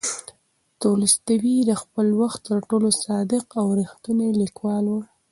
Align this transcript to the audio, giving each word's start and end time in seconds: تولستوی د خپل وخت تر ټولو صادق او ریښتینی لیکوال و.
تولستوی 0.81 1.57
د 1.69 1.71
خپل 1.81 2.07
وخت 2.21 2.39
تر 2.49 2.57
ټولو 2.69 2.89
صادق 3.03 3.45
او 3.59 3.65
ریښتینی 3.79 4.29
لیکوال 4.41 4.85
و. 4.89 4.95